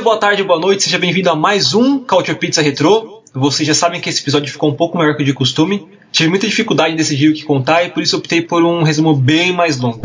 [0.00, 3.22] Dia, boa tarde, boa noite, seja bem-vindo a mais um Culture Pizza Retro.
[3.34, 5.86] Vocês já sabem que esse episódio ficou um pouco maior que o de costume.
[6.10, 9.14] Tive muita dificuldade em decidir o que contar e por isso optei por um resumo
[9.14, 10.00] bem mais longo.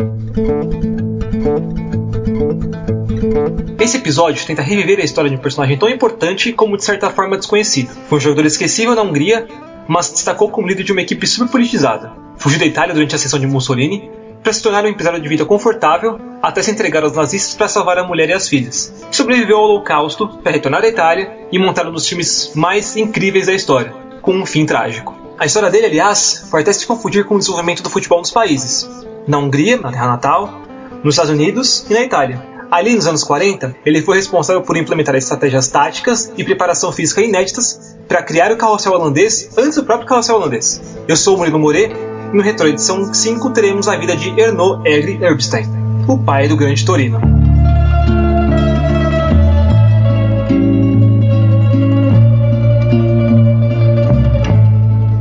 [3.80, 7.38] Esse episódio tenta reviver a história de um personagem tão importante como de certa forma
[7.38, 7.89] desconhecido.
[8.09, 9.48] Foi um jogador esquecível na Hungria,
[9.88, 12.12] mas destacou como líder de uma equipe super politizada.
[12.38, 14.09] Fugiu da Itália durante a ascensão de Mussolini
[14.45, 17.98] para se tornar um empresário de vida confortável até se entregar aos nazistas para salvar
[17.98, 18.94] a mulher e as filhas.
[19.09, 23.53] Sobreviveu ao Holocausto para retornar à Itália e montar um dos times mais incríveis da
[23.53, 25.16] história, com um fim trágico.
[25.39, 28.88] A história dele, aliás, foi até se confundir com o desenvolvimento do futebol nos países.
[29.28, 30.62] Na Hungria, na terra natal,
[31.03, 32.39] nos Estados Unidos e na Itália.
[32.69, 37.97] Ali nos anos 40, ele foi responsável por implementar estratégias táticas e preparação física inéditas
[38.08, 40.80] para criar o carrossel holandês antes do próprio carrossel holandês.
[41.08, 41.91] Eu sou o Murilo Moret
[42.36, 45.67] no Retro Edição 5 teremos a vida de Erno Egri Erbstein,
[46.05, 47.17] o pai do grande Torino.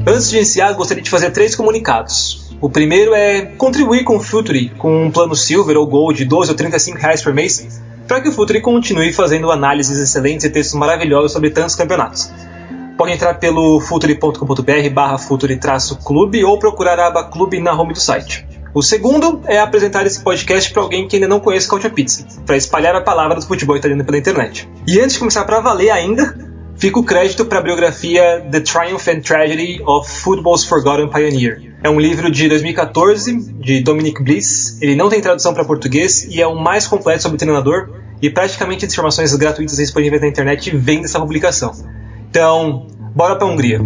[0.05, 2.53] Antes de iniciar, gostaria de fazer três comunicados.
[2.61, 6.51] O primeiro é contribuir com o Futuri com um plano Silver ou Gold de 12
[6.51, 10.77] ou 35 reais por mês para que o Futuri continue fazendo análises excelentes e textos
[10.77, 12.29] maravilhosos sobre tantos campeonatos.
[12.97, 18.47] Pode entrar pelo futuri.com.br barra futuri-clube ou procurar a aba clube na home do site.
[18.73, 22.56] O segundo é apresentar esse podcast para alguém que ainda não conhece Couch Pizza, para
[22.56, 24.69] espalhar a palavra do futebol italiano pela internet.
[24.86, 26.36] E antes de começar para valer ainda,
[26.77, 31.74] fica o crédito para a biografia The Triumph and Tragedy of Football's Forgotten Pioneer.
[31.83, 34.80] É um livro de 2014 de Dominic Bliss.
[34.80, 37.90] Ele não tem tradução para português e é o mais completo sobre o treinador
[38.23, 41.73] e praticamente as informações gratuitas disponíveis na internet vêm dessa publicação.
[42.36, 43.78] Então, bora para a Hungria.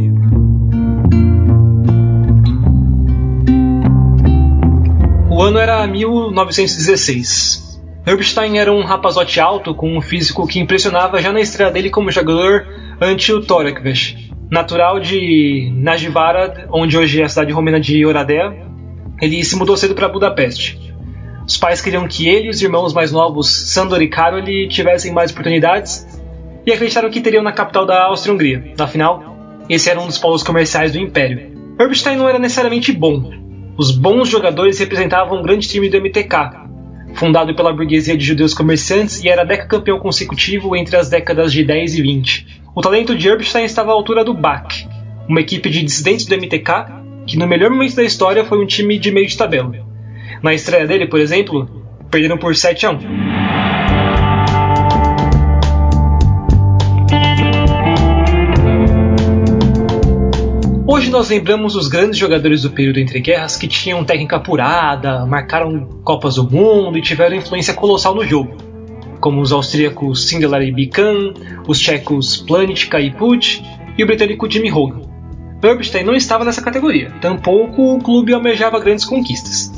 [5.31, 7.79] O ano era 1916.
[8.07, 12.11] Herbstein era um rapazote alto com um físico que impressionava já na estreia dele como
[12.11, 12.67] jogador
[12.99, 14.17] ante o Torekves.
[14.51, 18.67] Natural de Najvarad, onde hoje é a cidade romena de Oradea,
[19.21, 20.89] ele se mudou cedo para Budapeste.
[21.47, 25.33] Os pais queriam que ele e os irmãos mais novos, Sandor e Karoli, tivessem mais
[25.33, 26.08] oportunidades
[26.69, 28.75] e acreditaram que teriam na capital da Áustria-Hungria.
[28.79, 31.57] Afinal, esse era um dos polos comerciais do Império.
[31.81, 33.33] Herbstein não era necessariamente bom.
[33.79, 36.35] Os bons jogadores representavam um grande time do MTK,
[37.15, 41.95] fundado pela burguesia de judeus comerciantes e era decacampeão consecutivo entre as décadas de 10
[41.95, 42.63] e 20.
[42.77, 44.87] O talento de Herbstein estava à altura do Bach,
[45.27, 48.99] uma equipe de dissidentes do MTK que no melhor momento da história foi um time
[48.99, 49.73] de meio de tabela.
[50.43, 51.67] Na estreia dele, por exemplo,
[52.11, 53.58] perderam por 7 a 1.
[60.91, 65.87] Hoje nós lembramos os grandes jogadores do período entre guerras que tinham técnica apurada, marcaram
[66.03, 68.57] Copas do Mundo e tiveram influência colossal no jogo,
[69.21, 71.35] como os austríacos Sindelar e Bican,
[71.67, 73.63] os tchecos Planitka e Puig
[73.99, 75.03] e o britânico Jimmy Hogan.
[75.63, 79.71] Herbstein não estava nessa categoria, tampouco o clube almejava grandes conquistas.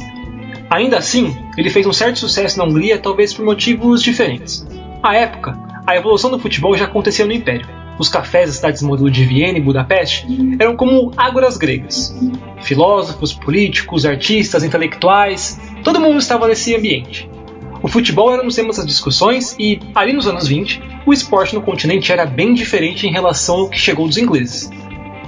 [0.70, 4.64] Ainda assim, ele fez um certo sucesso na Hungria, talvez por motivos diferentes.
[5.02, 9.10] À época, a evolução do futebol já acontecia no Império os cafés das cidades modelo
[9.10, 10.26] de Viena e Budapeste
[10.58, 12.16] eram como ágoras gregas.
[12.62, 17.28] Filósofos, políticos, artistas, intelectuais, todo mundo estava nesse ambiente.
[17.82, 21.60] O futebol era um tema das discussões e, ali nos anos 20, o esporte no
[21.60, 24.70] continente era bem diferente em relação ao que chegou dos ingleses.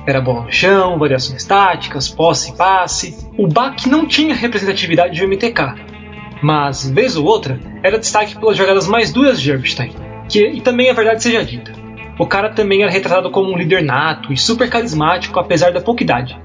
[0.06, 3.16] Era bola no chão, variações táticas, posse e passe.
[3.36, 5.74] O BAC não tinha representatividade de MTK,
[6.42, 9.92] mas, vez ou outra, era destaque pelas jogadas mais duras de Erbstein,
[10.26, 11.81] que, e também a verdade seja dita,
[12.22, 16.04] o cara também era retratado como um líder nato e super carismático, apesar da pouca
[16.04, 16.38] idade.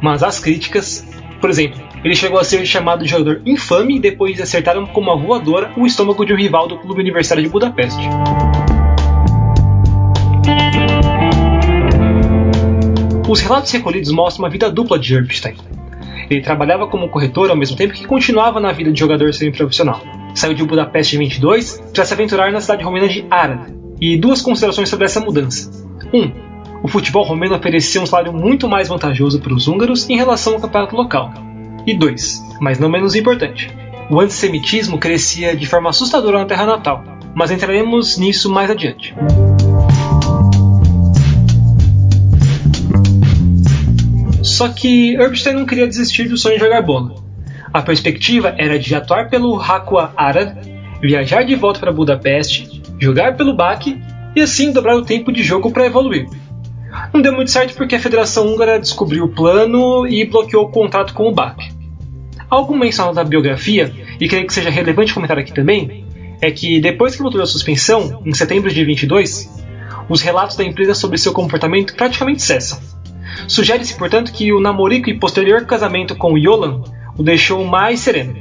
[0.00, 1.04] Mas as críticas,
[1.40, 5.16] por exemplo, ele chegou a ser chamado de jogador infame depois de acertaram com uma
[5.16, 8.08] voadora o estômago de um rival do Clube Universitário de Budapeste.
[13.28, 15.56] Os relatos recolhidos mostram uma vida dupla de Erbstein.
[16.30, 20.00] Ele trabalhava como corretor ao mesmo tempo que continuava na vida de jogador semi-profissional.
[20.32, 24.42] Saiu de Budapeste em 22 para se aventurar na cidade romena de Arad, e duas
[24.42, 25.70] considerações sobre essa mudança.
[26.12, 26.18] 1.
[26.18, 26.32] Um,
[26.82, 30.60] o futebol romeno oferecia um salário muito mais vantajoso para os húngaros em relação ao
[30.60, 31.32] campeonato local.
[31.86, 32.42] E 2.
[32.60, 33.74] Mas não menos importante.
[34.10, 37.02] o antissemitismo crescia de forma assustadora na terra natal,
[37.34, 39.14] mas entraremos nisso mais adiante.
[44.42, 47.14] Só que Erbstein não queria desistir do sonho de jogar bola.
[47.72, 50.58] A perspectiva era de atuar pelo Hakwa Arad,
[51.00, 54.00] viajar de volta para Budapeste, jogar pelo BAC
[54.34, 56.26] e assim dobrar o tempo de jogo para evoluir.
[57.12, 61.12] Não deu muito certo porque a Federação Húngara descobriu o plano e bloqueou o contrato
[61.12, 61.72] com o BAC.
[62.48, 66.04] Algo mencionado na biografia, e creio que seja relevante comentar aqui também,
[66.40, 69.50] é que depois que voltou da suspensão, em setembro de 22,
[70.08, 72.78] os relatos da empresa sobre seu comportamento praticamente cessam.
[73.48, 76.82] Sugere-se, portanto, que o namorico e posterior casamento com Yolan
[77.16, 78.38] o deixou mais sereno.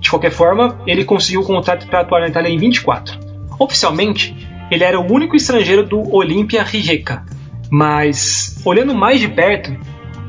[0.00, 3.18] De qualquer forma, ele conseguiu o contrato para atuar na Itália em 24.
[3.62, 4.34] Oficialmente,
[4.72, 7.24] ele era o único estrangeiro do Olimpia Rijeka,
[7.70, 9.72] mas olhando mais de perto,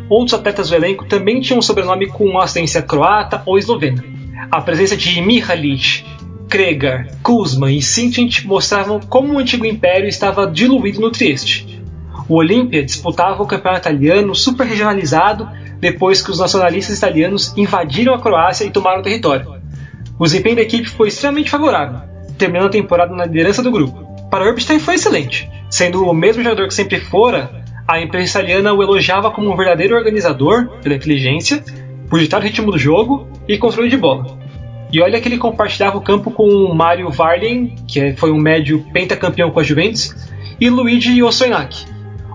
[0.07, 4.03] outros atletas do elenco também tinham um sobrenome com ascendência croata ou eslovena.
[4.51, 6.05] A presença de Mihalic,
[6.47, 11.81] Kregar, Kuzma e Sintint mostravam como o antigo império estava diluído no Trieste.
[12.29, 15.49] O Olimpia disputava o campeonato italiano super regionalizado
[15.79, 19.55] depois que os nacionalistas italianos invadiram a Croácia e tomaram o território.
[20.19, 24.03] O desempenho da equipe foi extremamente favorável, terminando a temporada na liderança do grupo.
[24.29, 28.81] Para Urbstein foi excelente, sendo o mesmo jogador que sempre fora, a imprensa italiana o
[28.81, 31.63] elogiava como um verdadeiro organizador pela inteligência,
[32.09, 34.37] por ditar o ritmo do jogo e controle de bola.
[34.91, 38.85] E olha que ele compartilhava o campo com o Mario Varlin, que foi um médio
[38.93, 40.15] pentacampeão com a Juventus,
[40.61, 41.85] e Luigi Osoinak,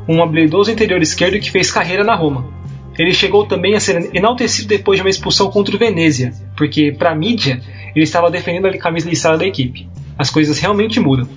[0.09, 2.58] um habilidoso interior esquerdo que fez carreira na Roma.
[2.99, 7.11] Ele chegou também a ser enaltecido depois de uma expulsão contra o Venezia, porque, para
[7.11, 7.61] a mídia,
[7.95, 9.89] ele estava defendendo a camisa listrada da equipe.
[10.19, 11.29] As coisas realmente mudam.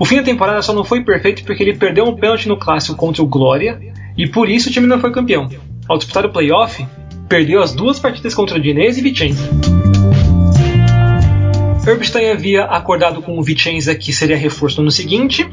[0.00, 2.96] O fim da temporada só não foi perfeito porque ele perdeu um pênalti no clássico
[2.96, 3.78] contra o Glória
[4.16, 5.48] e por isso o time não foi campeão.
[5.86, 6.86] Ao disputar o playoff,
[7.28, 9.50] perdeu as duas partidas contra o Dinese e Vicenza.
[11.86, 15.48] Erbstein havia acordado com o Vicenza que seria reforço no ano seguinte.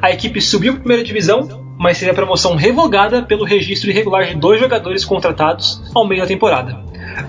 [0.00, 4.26] A equipe subiu para a primeira divisão, mas seria a promoção revogada pelo registro irregular
[4.26, 6.78] de dois jogadores contratados ao meio da temporada.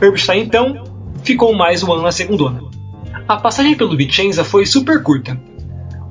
[0.01, 0.83] Erbstein então
[1.23, 2.63] ficou mais um ano na segunda.
[3.27, 5.39] A passagem pelo Vicenza foi super curta.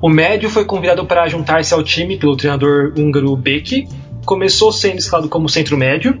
[0.01, 3.87] O médio foi convidado para juntar-se ao time pelo treinador húngaro Beck.
[4.25, 6.19] Começou sendo escalado como centro médio,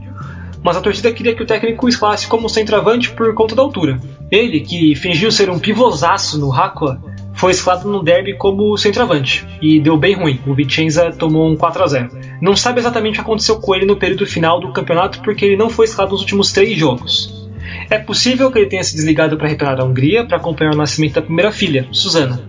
[0.63, 3.99] mas a torcida queria que o técnico escalasse como centroavante por conta da altura.
[4.31, 6.99] Ele, que fingiu ser um pivôzaço no Hakwa,
[7.35, 10.39] foi escalado no derby como centroavante e deu bem ruim.
[10.47, 12.09] O Vicenza tomou um 4 a 0.
[12.41, 15.57] Não sabe exatamente o que aconteceu com ele no período final do campeonato porque ele
[15.57, 17.45] não foi escalado nos últimos três jogos.
[17.89, 21.15] É possível que ele tenha se desligado para retornar à Hungria para acompanhar o nascimento
[21.15, 22.41] da primeira filha, Susana.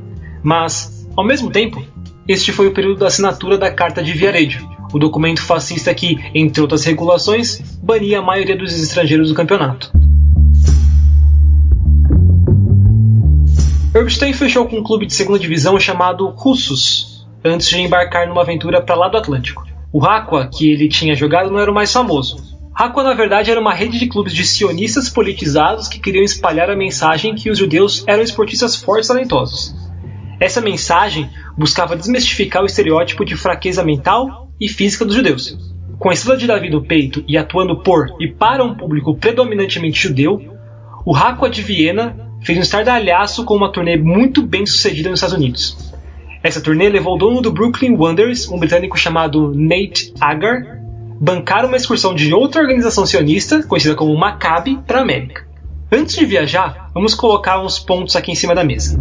[0.43, 1.83] Mas, ao mesmo tempo,
[2.29, 6.61] este foi o período da assinatura da Carta de Viareggio, o documento fascista que, entre
[6.61, 9.91] outras regulações, bania a maioria dos estrangeiros do campeonato.
[13.97, 18.83] Erbstein fechou com um clube de segunda divisão chamado Russos, antes de embarcar numa aventura
[18.83, 19.65] para lá do Atlântico.
[19.91, 22.37] O Aqua, que ele tinha jogado, não era o mais famoso.
[22.75, 26.77] Aqua, na verdade, era uma rede de clubes de sionistas politizados que queriam espalhar a
[26.77, 29.75] mensagem que os judeus eram esportistas fortes e talentosos.
[30.39, 35.57] Essa mensagem buscava desmistificar o estereótipo de fraqueza mental e física dos judeus.
[35.99, 40.03] Com a estrela de Davi no peito e atuando por e para um público predominantemente
[40.03, 40.55] judeu,
[41.03, 45.37] o Aqua de Viena fez um estardalhaço com uma turnê muito bem sucedida nos Estados
[45.37, 45.93] Unidos.
[46.45, 50.79] Essa turnê levou o dono do Brooklyn Wanderers, um britânico chamado Nate Agar,
[51.21, 55.45] bancar uma excursão de outra organização sionista, conhecida como Maccabi, para a América.
[55.91, 58.97] Antes de viajar, vamos colocar uns pontos aqui em cima da mesa.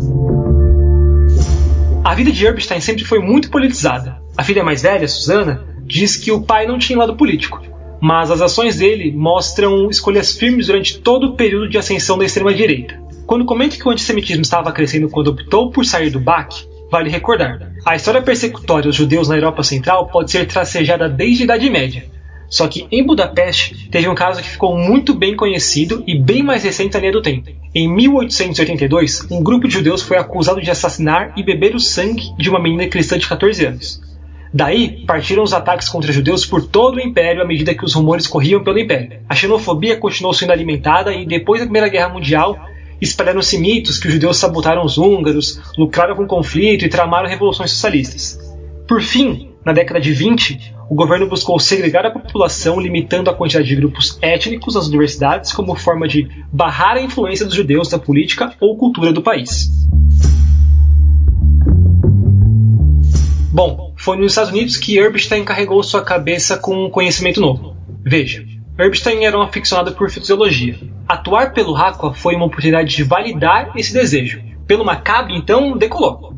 [2.04, 4.18] A vida de Erbstein sempre foi muito politizada.
[4.36, 7.62] A filha mais velha, Susana, diz que o pai não tinha lado político,
[8.02, 13.05] mas as ações dele mostram escolhas firmes durante todo o período de ascensão da extrema-direita.
[13.26, 17.72] Quando comenta que o antissemitismo estava crescendo quando optou por sair do BAC, vale recordar:
[17.84, 22.06] a história persecutória dos judeus na Europa Central pode ser tracejada desde a Idade Média.
[22.48, 26.64] Só que em Budapeste teve um caso que ficou muito bem conhecido e bem mais
[26.64, 27.50] recente na linha do tempo.
[27.74, 32.50] Em 1882, um grupo de judeus foi acusado de assassinar e beber o sangue de
[32.50, 34.02] uma menina cristã de 14 anos.
[34.54, 38.28] Daí partiram os ataques contra judeus por todo o império à medida que os rumores
[38.28, 39.20] corriam pelo império.
[39.28, 42.58] A xenofobia continuou sendo alimentada e depois da Primeira Guerra Mundial
[43.10, 47.72] espalharam-se mitos que os judeus sabotaram os húngaros, lucraram com o conflito e tramaram revoluções
[47.72, 48.40] socialistas.
[48.88, 53.68] Por fim, na década de 20, o governo buscou segregar a população, limitando a quantidade
[53.68, 58.54] de grupos étnicos nas universidades como forma de barrar a influência dos judeus na política
[58.60, 59.72] ou cultura do país.
[63.52, 67.76] Bom, foi nos Estados Unidos que Erbstein carregou sua cabeça com um conhecimento novo.
[68.04, 68.46] Veja,
[68.78, 70.78] Erbstein era um aficionado por fisiologia,
[71.08, 74.42] Atuar pelo Raqqa foi uma oportunidade de validar esse desejo.
[74.66, 76.34] Pelo Maccabi, então, decolou.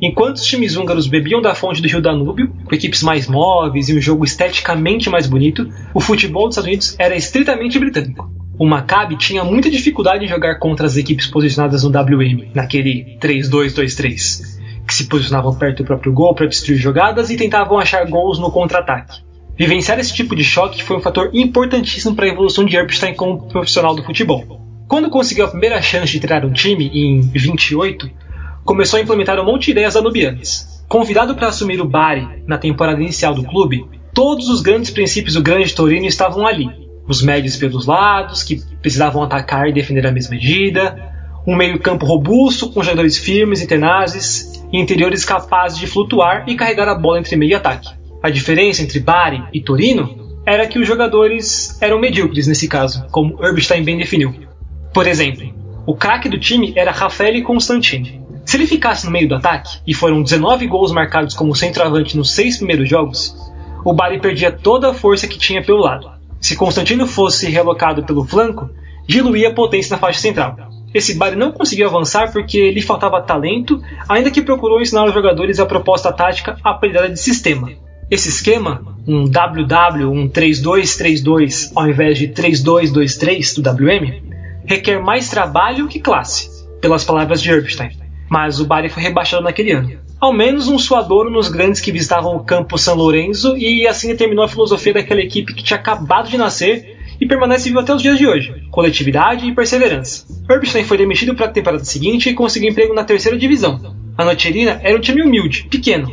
[0.00, 3.96] Enquanto os times húngaros bebiam da fonte do rio Danúbio, com equipes mais móveis e
[3.96, 8.30] um jogo esteticamente mais bonito, o futebol dos Estados Unidos era estritamente britânico.
[8.56, 14.58] O Maccabi tinha muita dificuldade em jogar contra as equipes posicionadas no WM, naquele 3-2-2-3,
[14.86, 18.52] que se posicionavam perto do próprio gol para destruir jogadas e tentavam achar gols no
[18.52, 19.24] contra-ataque.
[19.56, 23.46] Vivenciar esse tipo de choque foi um fator importantíssimo para a evolução de Erbstein como
[23.48, 24.60] profissional do futebol.
[24.88, 28.10] Quando conseguiu a primeira chance de treinar um time, em 28,
[28.64, 30.84] começou a implementar um monte de ideias anubianas.
[30.88, 35.42] Convidado para assumir o Bari na temporada inicial do clube, todos os grandes princípios do
[35.42, 36.68] Grande Torino estavam ali.
[37.06, 41.12] Os médios pelos lados, que precisavam atacar e defender a mesma medida,
[41.46, 46.88] um meio-campo robusto com jogadores firmes e tenazes, e interiores capazes de flutuar e carregar
[46.88, 47.88] a bola entre meio e ataque.
[48.24, 53.36] A diferença entre Bari e Torino era que os jogadores eram medíocres nesse caso, como
[53.44, 54.34] Erbstein bem definiu.
[54.94, 55.52] Por exemplo,
[55.86, 59.92] o craque do time era Rafael Constantini, se ele ficasse no meio do ataque, e
[59.92, 63.36] foram 19 gols marcados como centroavante nos seis primeiros jogos,
[63.84, 66.10] o Bari perdia toda a força que tinha pelo lado.
[66.40, 68.70] Se Constantino fosse relocado pelo flanco,
[69.06, 70.56] diluía a potência na faixa central.
[70.94, 75.60] Esse Bari não conseguiu avançar porque lhe faltava talento, ainda que procurou ensinar aos jogadores
[75.60, 77.83] a proposta tática apelidada de sistema.
[78.14, 84.22] Esse esquema, um WW, um 3-2-3-2 ao invés de 3-2-2-3 do WM,
[84.64, 86.48] requer mais trabalho que classe,
[86.80, 89.98] pelas palavras de Erbstein mas o Bari foi rebaixado naquele ano.
[90.20, 94.44] Ao menos um suadouro nos grandes que visitavam o campo São Lourenço e assim determinou
[94.44, 98.18] a filosofia daquela equipe que tinha acabado de nascer e permanece vivo até os dias
[98.18, 100.26] de hoje: coletividade e perseverança.
[100.50, 103.94] Herbstein foi demitido para a temporada seguinte e conseguiu emprego na terceira divisão.
[104.16, 106.12] A Nocherina era um time humilde, pequeno,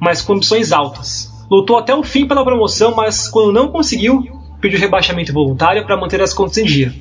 [0.00, 1.15] mas com ambições altas.
[1.50, 4.24] Lutou até o fim pela promoção, mas quando não conseguiu,
[4.60, 6.92] pediu rebaixamento voluntário para manter as contas em dia.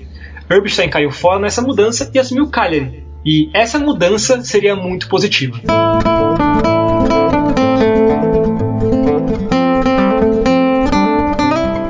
[0.50, 5.60] Herbstein caiu fora nessa mudança e assumiu Cagliari, e essa mudança seria muito positiva.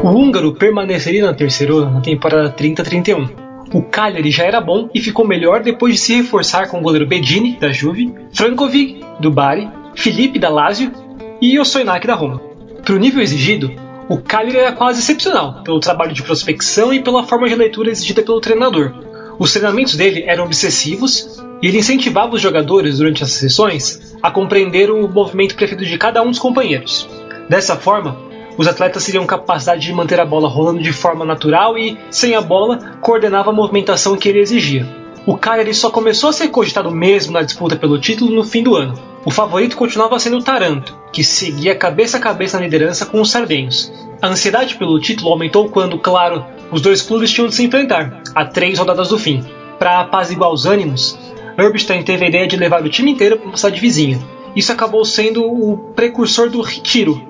[0.01, 3.29] O húngaro permaneceria na terceira na temporada 30-31.
[3.73, 7.05] O Cagliari já era bom e ficou melhor depois de se reforçar com o goleiro
[7.05, 11.04] Bedini, da Juve, Frankovic, do Bari, Felipe, da Lazio
[11.41, 12.41] e Osoinak, da Roma.
[12.83, 13.71] Para o nível exigido,
[14.07, 18.21] o Cagliari era quase excepcional, pelo trabalho de prospecção e pela forma de leitura exigida
[18.21, 18.93] pelo treinador,
[19.37, 24.89] os treinamentos dele eram obsessivos e ele incentivava os jogadores durante as sessões a compreender
[24.89, 27.07] o movimento preferido de cada um dos companheiros.
[27.49, 28.17] Dessa forma,
[28.57, 32.41] os atletas teriam capacidade de manter a bola rolando de forma natural e, sem a
[32.41, 34.87] bola, coordenava a movimentação que ele exigia.
[35.25, 38.75] O Cagliari só começou a ser cogitado mesmo na disputa pelo título no fim do
[38.75, 38.93] ano.
[39.25, 43.31] O favorito continuava sendo o Taranto, que seguia cabeça a cabeça na liderança com os
[43.31, 43.89] Sardenhos.
[44.21, 48.43] A ansiedade pelo título aumentou quando, claro, os dois clubes tinham de se enfrentar, a
[48.43, 49.41] três rodadas do fim.
[49.79, 51.17] Para apaziguar os ânimos,
[51.57, 54.19] Erbstein teve a ideia de levar o time inteiro para uma cidade vizinha.
[54.57, 57.21] Isso acabou sendo o precursor do Retiro,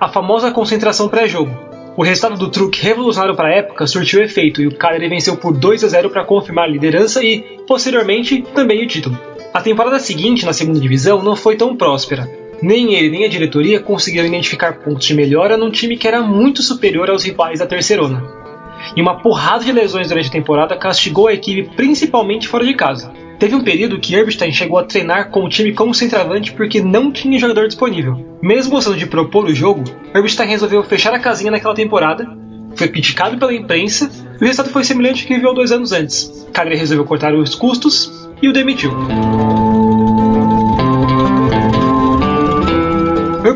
[0.00, 1.56] a famosa concentração pré-jogo.
[1.96, 5.56] O resultado do truque revolucionário para a época surtiu efeito e o Cagliari venceu por
[5.56, 9.16] 2 a 0 para confirmar a liderança e, posteriormente, também o título.
[9.54, 12.37] A temporada seguinte, na segunda divisão, não foi tão próspera.
[12.62, 16.62] Nem ele nem a diretoria conseguiram identificar pontos de melhora num time que era muito
[16.62, 18.22] superior aos rivais da terceirona.
[18.96, 23.12] E uma porrada de lesões durante a temporada castigou a equipe principalmente fora de casa.
[23.38, 27.12] Teve um período que Erbstein chegou a treinar com o time como centroavante porque não
[27.12, 28.38] tinha jogador disponível.
[28.42, 32.26] Mesmo gostando de propor o jogo, Erbstein resolveu fechar a casinha naquela temporada,
[32.74, 34.10] foi criticado pela imprensa
[34.40, 36.48] e o resultado foi semelhante ao que viu dois anos antes.
[36.52, 38.92] Cagliari resolveu cortar os custos e o demitiu.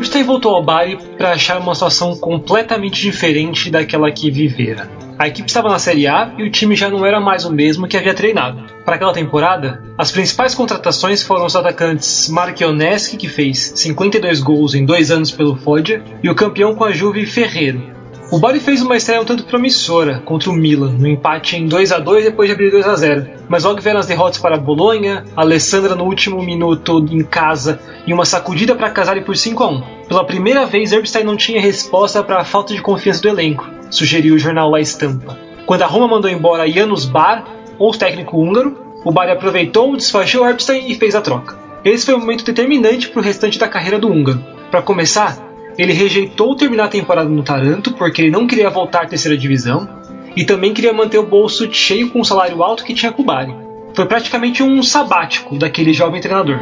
[0.03, 4.89] Herbstein voltou ao Bari para achar uma situação completamente diferente daquela que vivera.
[5.17, 7.87] A equipe estava na Série A e o time já não era mais o mesmo
[7.87, 8.65] que havia treinado.
[8.83, 14.75] Para aquela temporada, as principais contratações foram os atacantes Mark Ioneschi, que fez 52 gols
[14.75, 17.92] em dois anos pelo Foggia, e o campeão com a Juve Ferreiro,
[18.33, 21.91] o Bari fez uma estreia um tanto promissora contra o Milan, no empate em 2
[21.91, 25.23] a 2 depois de abrir 2 a 0 Mas logo vieram as derrotas para Bolonha,
[25.35, 29.81] Alessandra no último minuto em casa e uma sacudida para Casale por 5 a 1
[30.07, 34.33] Pela primeira vez, Erbstein não tinha resposta para a falta de confiança do elenco, sugeriu
[34.33, 35.37] o jornal La Estampa.
[35.67, 37.45] Quando a Roma mandou embora Janusz Bar,
[37.77, 38.75] ou técnico húngaro,
[39.05, 41.55] o Bari aproveitou, despachou Erbstein e fez a troca.
[41.85, 44.43] Esse foi um momento determinante para o restante da carreira do húngaro.
[44.71, 49.07] Para começar, ele rejeitou terminar a temporada no Taranto porque ele não queria voltar à
[49.07, 49.87] terceira divisão
[50.35, 53.25] e também queria manter o bolso cheio com o salário alto que tinha com o
[53.25, 53.55] Bari.
[53.93, 56.59] Foi praticamente um sabático daquele jovem treinador.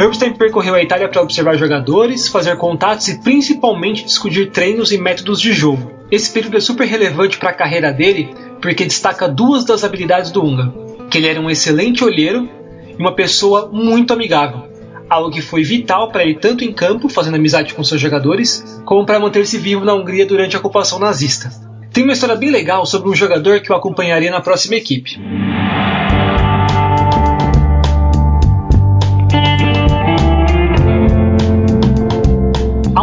[0.00, 5.40] Herbstein percorreu a Itália para observar jogadores, fazer contatos e principalmente discutir treinos e métodos
[5.40, 5.90] de jogo.
[6.10, 10.42] Esse período é super relevante para a carreira dele porque destaca duas das habilidades do
[10.42, 12.48] húngaro: que ele era um excelente olheiro
[12.88, 14.68] e uma pessoa muito amigável,
[15.08, 19.04] algo que foi vital para ele tanto em campo, fazendo amizade com seus jogadores, como
[19.04, 21.50] para manter-se vivo na Hungria durante a ocupação nazista.
[21.92, 25.18] Tem uma história bem legal sobre um jogador que o acompanharia na próxima equipe.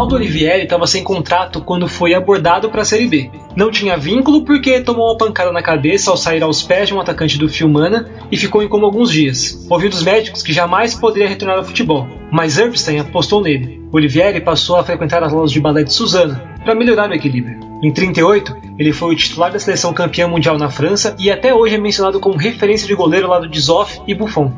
[0.04, 3.32] Aldo Olivieri estava sem contrato quando foi abordado para a Série B.
[3.56, 7.00] Não tinha vínculo porque tomou uma pancada na cabeça ao sair aos pés de um
[7.00, 9.66] atacante do Filmana e ficou em coma alguns dias.
[9.70, 13.82] Ouviu dos médicos que jamais poderia retornar ao futebol, mas Erbstein apostou nele.
[13.94, 17.58] Olivieri passou a frequentar as aulas de balé de Suzana para melhorar o equilíbrio.
[17.82, 21.76] Em 38, ele foi o titular da seleção campeã mundial na França e até hoje
[21.76, 24.52] é mencionado como referência de goleiro ao lado de Zoff e Buffon.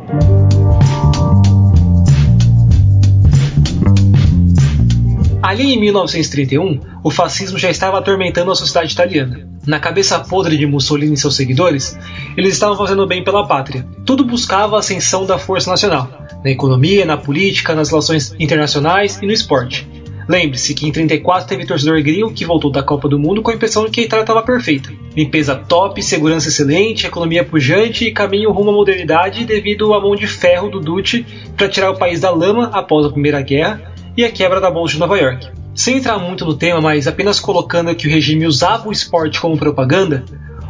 [5.45, 9.47] Ali em 1931, o fascismo já estava atormentando a sociedade italiana.
[9.67, 11.95] Na cabeça podre de Mussolini e seus seguidores,
[12.35, 13.85] eles estavam fazendo bem pela pátria.
[14.07, 16.09] Tudo buscava a ascensão da força nacional,
[16.43, 19.87] na economia, na política, nas relações internacionais e no esporte.
[20.27, 23.53] Lembre-se que em 34 teve torcedor gringo que voltou da Copa do Mundo com a
[23.53, 24.91] impressão de que a Itália estava perfeita.
[25.15, 30.25] Limpeza top, segurança excelente, economia pujante e caminho rumo à modernidade devido à mão de
[30.25, 31.23] ferro do Duce
[31.55, 34.93] para tirar o país da lama após a Primeira Guerra e a quebra da Bolsa
[34.93, 35.47] de Nova York.
[35.73, 39.57] Sem entrar muito no tema, mas apenas colocando que o regime usava o esporte como
[39.57, 40.23] propaganda,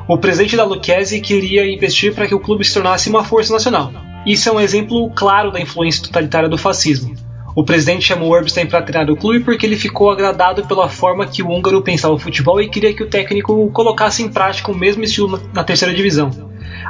[0.07, 3.91] o presidente da Lucchese queria investir para que o clube se tornasse uma força nacional.
[4.25, 7.15] Isso é um exemplo claro da influência totalitária do fascismo.
[7.55, 11.41] O presidente chamou Erbstein para treinar o clube porque ele ficou agradado pela forma que
[11.41, 15.03] o húngaro pensava o futebol e queria que o técnico colocasse em prática o mesmo
[15.03, 16.31] estilo na terceira divisão.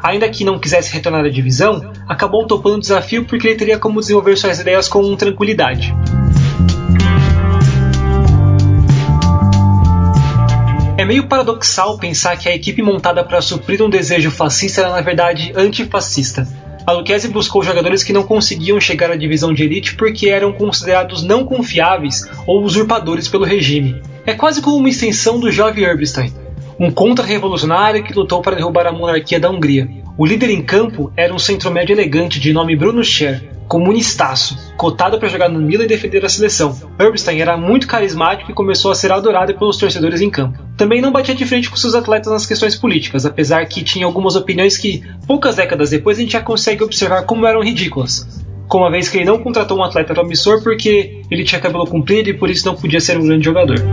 [0.01, 3.99] Ainda que não quisesse retornar à divisão, acabou topando o desafio porque ele teria como
[3.99, 5.93] desenvolver suas ideias com tranquilidade.
[11.05, 15.01] É meio paradoxal pensar que a equipe montada para suprir um desejo fascista era na
[15.01, 16.47] verdade antifascista.
[16.83, 21.21] A Lucchese buscou jogadores que não conseguiam chegar à divisão de elite porque eram considerados
[21.21, 24.01] não confiáveis ou usurpadores pelo regime.
[24.25, 26.33] É quase como uma extensão do jovem Erbstein,
[26.79, 29.87] um contra-revolucionário que lutou para derrubar a monarquia da Hungria.
[30.17, 35.27] O líder em campo era um centro-médio elegante de nome Bruno Scher, comunistaço, cotado para
[35.27, 36.73] jogar no Milan e defender a seleção.
[36.97, 40.57] Erbstein era muito carismático e começou a ser adorado pelos torcedores em campo.
[40.77, 44.37] Também não batia de frente com seus atletas nas questões políticas, apesar que tinha algumas
[44.37, 48.41] opiniões que, poucas décadas depois, a gente já consegue observar como eram ridículas.
[48.69, 52.29] Como a vez que ele não contratou um atleta promissor porque ele tinha cabelo comprido
[52.29, 53.83] e por isso não podia ser um grande jogador.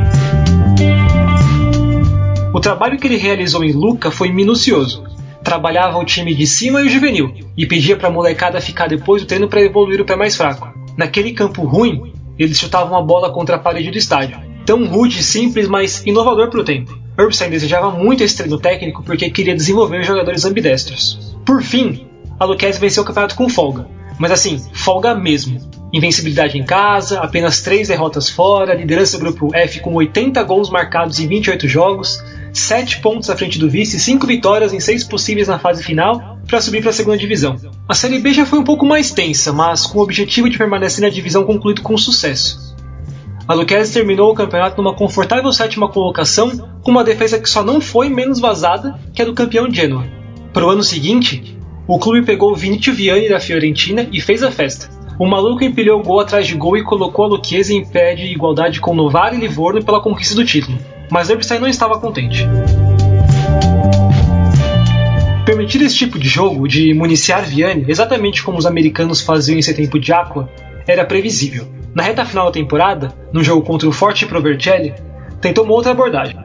[2.55, 5.11] O trabalho que ele realizou em Luca foi minucioso
[5.43, 9.23] trabalhava o time de cima e o juvenil, e pedia para a molecada ficar depois
[9.23, 10.73] do treino para evoluir o pé mais fraco.
[10.97, 14.39] Naquele campo ruim, eles chutavam a bola contra a parede do estádio.
[14.65, 16.97] Tão rude, simples, mas inovador para o tempo.
[17.19, 21.37] Herbstein desejava muito esse treino técnico porque queria desenvolver jogadores ambidestros.
[21.45, 22.07] Por fim,
[22.39, 23.87] a Lucchese venceu o campeonato com folga,
[24.19, 25.61] mas assim, folga mesmo.
[25.93, 31.21] Invencibilidade em casa, apenas 3 derrotas fora, liderança do grupo F com 80 gols marcados
[31.21, 32.19] em 28 jogos,
[32.53, 36.61] 7 pontos à frente do vice, 5 vitórias em 6 possíveis na fase final para
[36.61, 37.57] subir para a segunda divisão.
[37.89, 41.03] A Série B já foi um pouco mais tensa, mas com o objetivo de permanecer
[41.03, 42.77] na divisão concluído com sucesso.
[43.49, 46.51] A Lucchese terminou o campeonato numa confortável sétima colocação,
[46.83, 50.05] com uma defesa que só não foi menos vazada que a do campeão Genoa.
[50.53, 54.89] Para o ano seguinte, o clube pegou Vinicius Viani da Fiorentina e fez a festa.
[55.19, 58.81] O maluco empilhou gol atrás de gol e colocou a Lucchese em pé de igualdade
[58.81, 60.79] com Novara e Livorno pela conquista do título
[61.13, 62.49] mas Erbstein não estava contente.
[65.45, 69.77] Permitir esse tipo de jogo, de municiar Vianney, exatamente como os americanos faziam em seu
[69.77, 70.49] tempo de Aqua,
[70.87, 71.69] era previsível.
[71.95, 74.95] Na reta final da temporada, no jogo contra o Forte Provercelli,
[75.39, 76.39] tentou uma outra abordagem.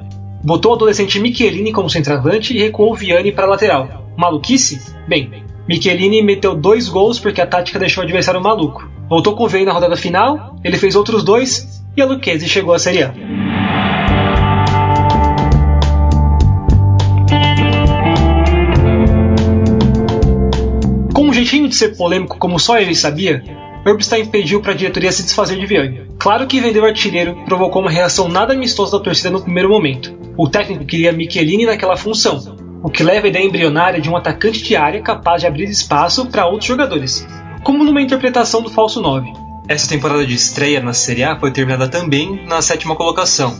[0.43, 4.12] Botou o adolescente Michelini como centroavante e recuou Vianney para a lateral.
[4.17, 4.82] Maluquice?
[5.08, 5.32] Bem,
[5.65, 8.86] Michelini meteu dois gols porque a tática deixou o adversário maluco.
[9.10, 12.73] Voltou com o Vianney na rodada final, ele fez outros dois e a Lucchese chegou
[12.73, 13.66] à Série A.
[21.47, 23.41] jeitinho de ser polêmico como só ele sabia,
[23.86, 26.05] Herbstein pediu para a diretoria se desfazer de Vianney.
[26.19, 30.13] Claro que vender o artilheiro provocou uma reação nada amistosa da torcida no primeiro momento.
[30.36, 34.62] O técnico queria Michelini naquela função, o que leva a ideia embrionária de um atacante
[34.62, 37.25] de área capaz de abrir espaço para outros jogadores,
[37.63, 39.31] como numa interpretação do falso 9.
[39.69, 43.57] Essa temporada de estreia na Série A foi terminada também na sétima colocação,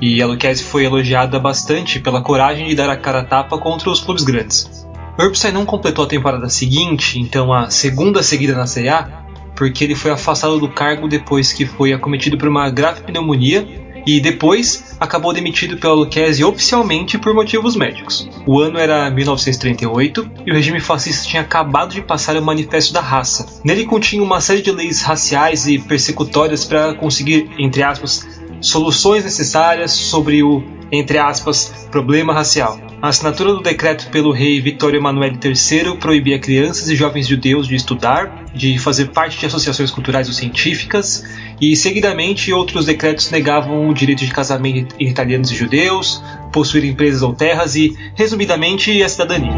[0.00, 3.90] e a Lucchese foi elogiada bastante pela coragem de dar a cara a tapa contra
[3.90, 4.85] os clubes grandes.
[5.18, 9.24] Herbstein não completou a temporada seguinte, então a segunda seguida na Série A,
[9.56, 13.66] porque ele foi afastado do cargo depois que foi acometido por uma grave pneumonia
[14.06, 18.28] e depois acabou demitido pela Lucchese oficialmente por motivos médicos.
[18.46, 23.00] O ano era 1938 e o regime fascista tinha acabado de passar o Manifesto da
[23.00, 23.60] Raça.
[23.64, 28.24] Nele continha uma série de leis raciais e persecutórias para conseguir, entre aspas,
[28.60, 32.85] soluções necessárias sobre o, entre aspas, problema racial.
[33.02, 37.74] A assinatura do decreto pelo rei Vitório Emanuele III proibia crianças e jovens judeus de
[37.74, 41.22] estudar, de fazer parte de associações culturais ou científicas,
[41.60, 47.20] e seguidamente outros decretos negavam o direito de casamento entre italianos e judeus, possuir empresas
[47.22, 49.52] ou terras e, resumidamente, a cidadania.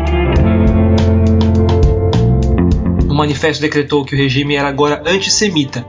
[3.09, 5.87] O manifesto decretou que o regime era agora antissemita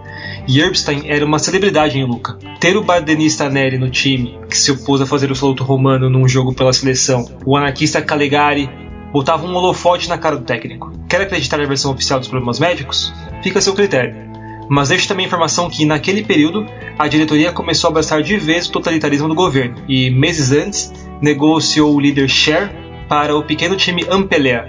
[0.49, 2.35] e Erbstein era uma celebridade em Luca.
[2.59, 6.27] Ter o bardenista Neri no time, que se opôs a fazer o saluto romano num
[6.27, 8.67] jogo pela seleção, o anarquista Calegari
[9.13, 10.91] botava um holofote na cara do técnico.
[11.07, 13.13] Quer acreditar na versão oficial dos problemas médicos?
[13.43, 14.27] Fica a seu critério.
[14.67, 16.65] Mas deixo também a informação que, naquele período,
[16.97, 21.95] a diretoria começou a abraçar de vez o totalitarismo do governo e, meses antes, negociou
[21.95, 22.71] o líder Cher
[23.07, 24.65] para o pequeno time Ampelea,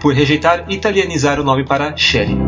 [0.00, 2.38] por rejeitar italianizar o nome para Sherry.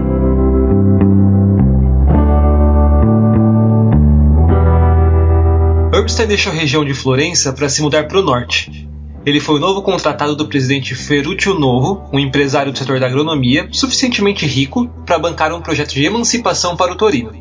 [6.17, 8.89] Urbstein deixou a região de Florença para se mudar para o norte.
[9.27, 13.69] Ele foi o novo contratado do presidente Ferruccio Novo, um empresário do setor da agronomia,
[13.71, 17.33] suficientemente rico para bancar um projeto de emancipação para o Torino.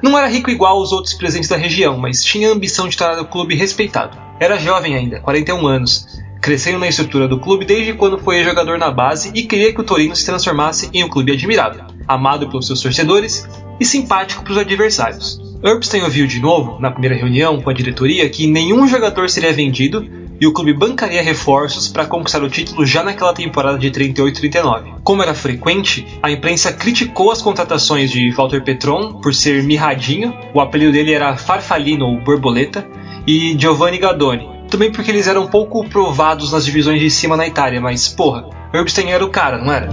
[0.00, 3.20] Não era rico igual aos outros presidentes da região, mas tinha a ambição de tornar
[3.20, 4.16] o clube respeitado.
[4.38, 6.06] Era jovem ainda, 41 anos,
[6.40, 9.84] crescendo na estrutura do clube desde quando foi jogador na base e queria que o
[9.84, 13.48] Torino se transformasse em um clube admirado, amado pelos seus torcedores
[13.80, 15.49] e simpático para os adversários.
[15.62, 20.06] Urbstein ouviu de novo, na primeira reunião com a diretoria, que nenhum jogador seria vendido
[20.40, 25.00] e o clube bancaria reforços para conquistar o título já naquela temporada de 38-39.
[25.04, 30.60] Como era frequente, a imprensa criticou as contratações de Walter Petron por ser mirradinho, o
[30.62, 32.86] apelido dele era Farfalino ou Borboleta,
[33.26, 37.82] e Giovanni Gadoni, também porque eles eram pouco provados nas divisões de cima na Itália,
[37.82, 39.90] mas porra, Urbstein era o cara, não era?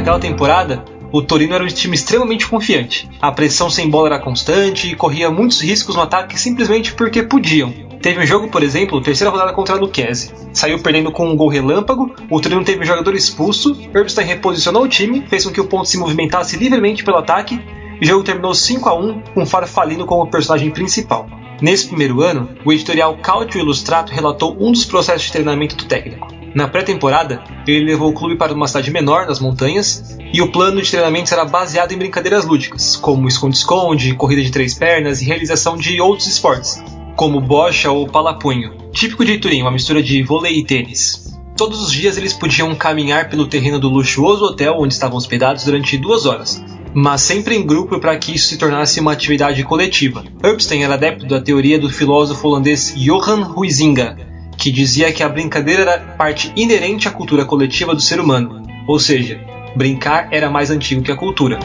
[0.00, 0.82] Naquela temporada,
[1.12, 3.06] o Torino era um time extremamente confiante.
[3.20, 7.70] A pressão sem bola era constante e corria muitos riscos no ataque simplesmente porque podiam.
[8.00, 10.32] Teve um jogo, por exemplo, terceira rodada contra a Lucchese.
[10.54, 14.88] Saiu perdendo com um gol relâmpago, o Torino teve um jogador expulso, Herbstein reposicionou o
[14.88, 17.60] time, fez com que o ponto se movimentasse livremente pelo ataque
[18.00, 21.28] e o jogo terminou 5 a 1 com Farfalino como personagem principal.
[21.60, 26.39] Nesse primeiro ano, o editorial Cautio Ilustrato relatou um dos processos de treinamento do técnico.
[26.54, 30.82] Na pré-temporada, ele levou o clube para uma cidade menor nas montanhas e o plano
[30.82, 35.76] de treinamento era baseado em brincadeiras lúdicas, como esconde-esconde, corrida de três pernas e realização
[35.76, 36.82] de outros esportes,
[37.14, 41.38] como bocha ou palapunho, típico de Turim, uma mistura de vôlei e tênis.
[41.56, 45.98] Todos os dias eles podiam caminhar pelo terreno do luxuoso hotel onde estavam hospedados durante
[45.98, 50.24] duas horas, mas sempre em grupo para que isso se tornasse uma atividade coletiva.
[50.42, 54.29] Epstein era adepto da teoria do filósofo holandês Johan Huizinga,
[54.60, 58.98] que dizia que a brincadeira era parte inerente à cultura coletiva do ser humano, ou
[58.98, 59.40] seja,
[59.74, 61.58] brincar era mais antigo que a cultura.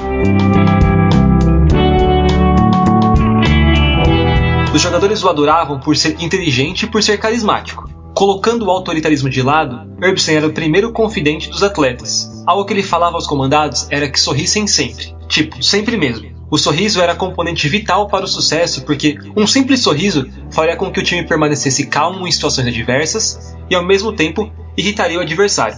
[4.73, 7.89] Os jogadores o adoravam por ser inteligente e por ser carismático.
[8.13, 12.31] Colocando o autoritarismo de lado, Erbsen era o primeiro confidente dos atletas.
[12.47, 15.13] Algo que ele falava aos comandados era que sorrissem sempre.
[15.27, 16.34] Tipo, sempre mesmo.
[16.49, 20.99] O sorriso era componente vital para o sucesso porque um simples sorriso faria com que
[20.99, 25.77] o time permanecesse calmo em situações adversas e, ao mesmo tempo, irritaria o adversário.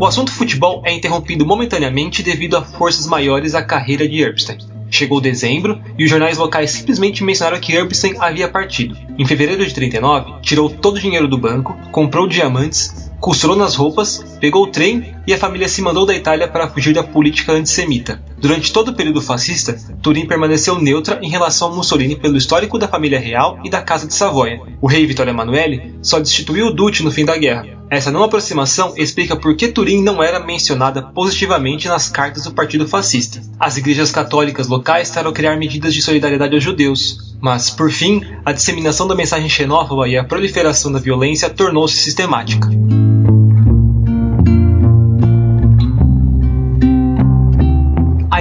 [0.00, 4.77] O assunto futebol é interrompido momentaneamente devido a forças maiores à carreira de Erbstein.
[4.90, 8.96] Chegou dezembro e os jornais locais simplesmente mencionaram que Erbsen havia partido.
[9.18, 14.24] Em fevereiro de 39, tirou todo o dinheiro do banco, comprou diamantes, costurou nas roupas,
[14.40, 18.18] pegou o trem e a família se mandou da Itália para fugir da política antissemita.
[18.38, 22.88] Durante todo o período fascista, Turim permaneceu neutra em relação a Mussolini pelo histórico da
[22.88, 24.58] família real e da Casa de Savoia.
[24.80, 27.66] O rei Vittorio Emanuele só destituiu o Duce no fim da guerra.
[27.90, 32.88] Essa não aproximação explica por que Turim não era mencionada positivamente nas cartas do Partido
[32.88, 33.42] Fascista.
[33.60, 38.52] As igrejas católicas locais tentaram criar medidas de solidariedade aos judeus, mas, por fim, a
[38.52, 42.70] disseminação da mensagem xenófoba e a proliferação da violência tornou-se sistemática.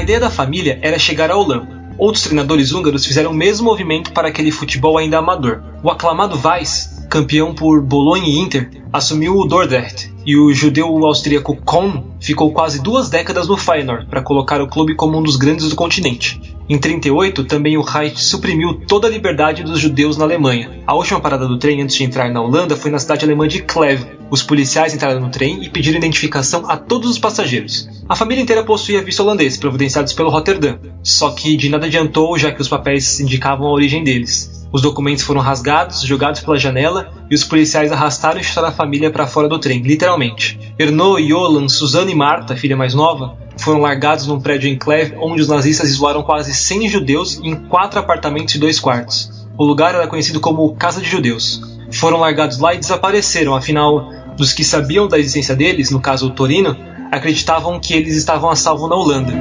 [0.07, 1.75] Ideia da família era chegar ao Olampo.
[1.97, 5.61] Outros treinadores húngaros fizeram o mesmo movimento para aquele futebol ainda amador.
[5.83, 11.57] O aclamado Weiss, campeão por Bologna e Inter, assumiu o Dordrecht, e o judeu austríaco
[11.57, 15.67] Kohn ficou quase duas décadas no Feyenoord para colocar o clube como um dos grandes
[15.67, 16.55] do continente.
[16.69, 20.81] Em 38, também o Reich suprimiu toda a liberdade dos judeus na Alemanha.
[20.85, 23.61] A última parada do trem antes de entrar na Holanda foi na cidade alemã de
[23.61, 24.05] Kleve.
[24.29, 27.87] Os policiais entraram no trem e pediram identificação a todos os passageiros.
[28.09, 32.51] A família inteira possuía visto holandês, providenciados pelo Rotterdam, só que de nada adiantou já
[32.51, 34.67] que os papéis indicavam a origem deles.
[34.69, 39.09] Os documentos foram rasgados, jogados pela janela e os policiais arrastaram e chutaram a família
[39.09, 40.59] para fora do trem, literalmente.
[40.77, 45.41] Erno, Yolan, Suzana e Marta, filha mais nova, foram largados num prédio em Cleve, onde
[45.41, 49.47] os nazistas isolaram quase 100 judeus em quatro apartamentos e dois quartos.
[49.57, 51.61] O lugar era conhecido como Casa de Judeus.
[51.91, 56.31] Foram largados lá e desapareceram, afinal, dos que sabiam da existência deles, no caso o
[56.31, 56.77] Torino,
[57.11, 59.33] acreditavam que eles estavam a salvo na Holanda.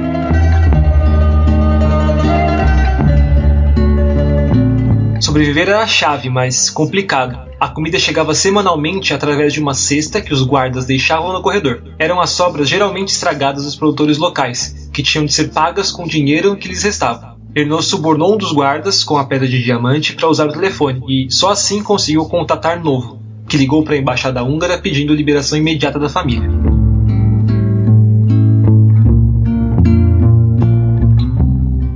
[5.21, 7.46] Sobreviver era a chave, mas complicado.
[7.59, 11.81] A comida chegava semanalmente através de uma cesta que os guardas deixavam no corredor.
[11.97, 16.07] Eram as sobras geralmente estragadas dos produtores locais, que tinham de ser pagas com o
[16.07, 17.35] dinheiro que lhes restava.
[17.55, 21.31] Ernaud subornou um dos guardas com a pedra de diamante para usar o telefone e
[21.31, 26.09] só assim conseguiu contatar Novo, que ligou para a embaixada húngara pedindo liberação imediata da
[26.09, 26.47] família.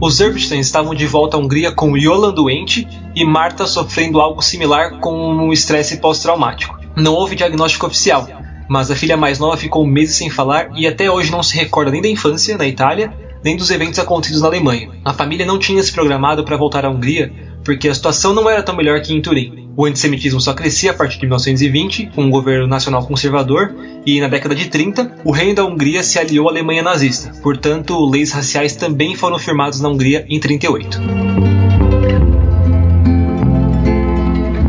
[0.03, 4.99] Os Erbstein estavam de volta à Hungria com Yolan doente e Marta sofrendo algo similar
[4.99, 6.79] com um estresse pós-traumático.
[6.95, 8.27] Não houve diagnóstico oficial,
[8.67, 11.91] mas a filha mais nova ficou meses sem falar e até hoje não se recorda
[11.91, 14.89] nem da infância na Itália, nem dos eventos acontecidos na Alemanha.
[15.05, 17.31] A família não tinha se programado para voltar à Hungria
[17.63, 19.69] porque a situação não era tão melhor que em Turim.
[19.75, 23.73] O antissemitismo só crescia a partir de 1920, com um governo nacional conservador,
[24.05, 27.31] e na década de 30, o reino da Hungria se aliou à Alemanha nazista.
[27.41, 30.99] Portanto, leis raciais também foram firmadas na Hungria em 38.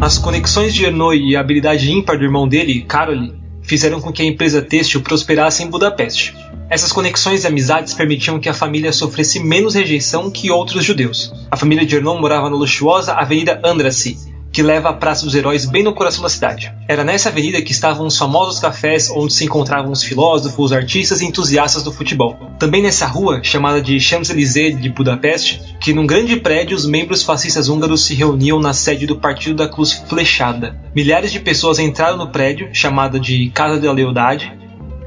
[0.00, 4.22] As conexões de Ernoy e a habilidade ímpar do irmão dele, Karoli, fizeram com que
[4.22, 6.35] a empresa têxtil prosperasse em Budapeste.
[6.72, 11.30] Essas conexões e amizades permitiam que a família sofresse menos rejeição que outros judeus.
[11.50, 14.16] A família de Ernon morava na luxuosa Avenida Andrassy,
[14.50, 16.72] que leva à Praça dos Heróis bem no coração da cidade.
[16.88, 21.26] Era nessa avenida que estavam os famosos cafés onde se encontravam os filósofos, artistas e
[21.26, 22.38] entusiastas do futebol.
[22.58, 27.68] Também nessa rua, chamada de Champs-Élysées de Budapeste, que num grande prédio os membros fascistas
[27.68, 30.80] húngaros se reuniam na sede do Partido da Cruz Flechada.
[30.94, 34.62] Milhares de pessoas entraram no prédio, chamada de Casa da Lealdade,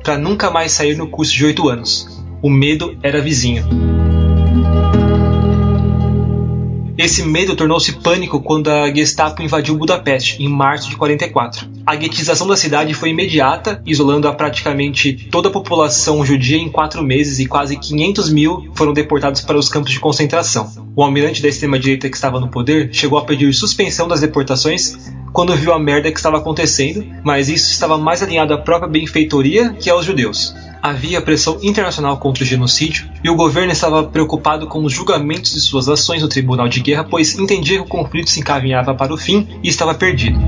[0.05, 2.07] para nunca mais sair no curso de oito anos.
[2.39, 3.65] O medo era vizinho.
[6.95, 11.67] Esse medo tornou-se pânico quando a Gestapo invadiu Budapeste, em março de 44.
[11.85, 17.03] A guetização da cidade foi imediata, isolando a praticamente toda a população judia em quatro
[17.03, 20.71] meses e quase 500 mil foram deportados para os campos de concentração.
[20.95, 24.95] O almirante da extrema-direita que estava no poder chegou a pedir suspensão das deportações
[25.35, 29.73] quando viu a merda que estava acontecendo, mas isso estava mais alinhado à própria benfeitoria
[29.73, 30.55] que aos judeus.
[30.81, 35.59] Havia pressão internacional contra o genocídio e o governo estava preocupado com os julgamentos de
[35.59, 39.17] suas ações no tribunal de guerra, pois entendia que o conflito se encaminhava para o
[39.17, 40.39] fim e estava perdido.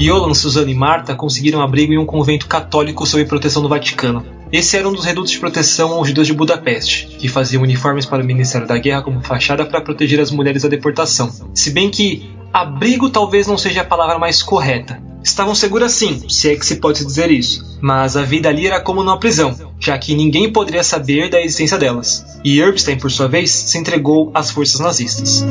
[0.00, 4.24] Yolan, Suzana e Marta conseguiram abrigo em um convento católico sob proteção do Vaticano.
[4.52, 8.22] Esse era um dos redutos de proteção aos judeus de Budapeste, que faziam uniformes para
[8.22, 11.32] o Ministério da Guerra como fachada para proteger as mulheres da deportação.
[11.52, 14.98] Se bem que Abrigo talvez não seja a palavra mais correta.
[15.22, 18.80] Estavam seguras sim, se é que se pode dizer isso, mas a vida ali era
[18.80, 22.24] como numa prisão, já que ninguém poderia saber da existência delas.
[22.42, 25.44] E Erbstein, por sua vez, se entregou às forças nazistas.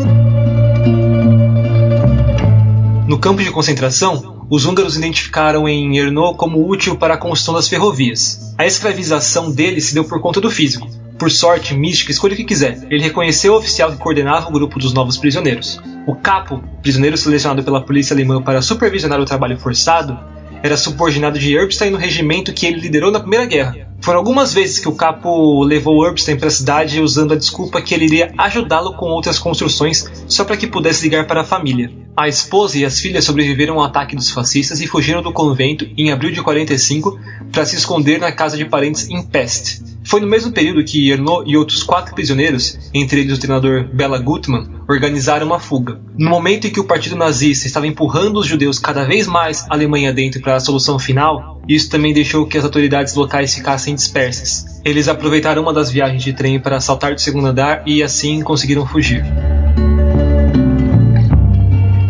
[3.08, 7.68] No campo de concentração, os húngaros identificaram em Erno como útil para a construção das
[7.68, 8.56] ferrovias.
[8.58, 12.44] A escravização dele se deu por conta do físico, por sorte, mística, escolha o que
[12.44, 12.86] quiser.
[12.90, 15.80] Ele reconheceu o oficial que coordenava o grupo dos novos prisioneiros.
[16.06, 20.20] O capo, prisioneiro selecionado pela polícia alemã para supervisionar o trabalho forçado,
[20.62, 23.88] era subordinado de Erbstein no regimento que ele liderou na Primeira Guerra.
[24.06, 27.92] Foram algumas vezes que o capo levou Erbstein para a cidade usando a desculpa que
[27.92, 31.92] ele iria ajudá-lo com outras construções só para que pudesse ligar para a família.
[32.16, 36.12] A esposa e as filhas sobreviveram ao ataque dos fascistas e fugiram do convento em
[36.12, 37.20] abril de 45
[37.52, 39.82] para se esconder na casa de parentes em Pest.
[40.06, 44.20] Foi no mesmo período que Erno e outros quatro prisioneiros, entre eles o treinador Bela
[44.20, 46.00] Gutmann, organizaram uma fuga.
[46.16, 49.74] No momento em que o partido nazista estava empurrando os judeus cada vez mais a
[49.74, 54.82] Alemanha dentro para a solução final, isso também deixou que as autoridades locais ficassem dispersas.
[54.84, 58.86] Eles aproveitaram uma das viagens de trem para saltar do segundo andar e assim conseguiram
[58.86, 59.24] fugir.